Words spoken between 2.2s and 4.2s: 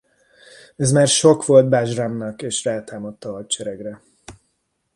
és rátámadt a hadseregre.